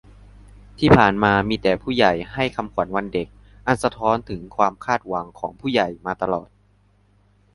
[0.77, 3.27] ที่ผ่านมา มีแต่ 'ผู้ใหญ่' ให้คำขวัญวันเด็ก
[3.67, 6.49] อันสะท้อนถึงความคาดหวังของ 'ผู้ใหญ่' มาตลอด